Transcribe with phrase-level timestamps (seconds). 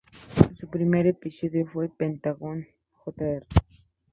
[0.59, 2.67] Su primer episodio fue Pentagón
[3.05, 3.45] Jr.